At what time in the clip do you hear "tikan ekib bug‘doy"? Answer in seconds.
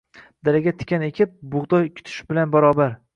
0.79-1.85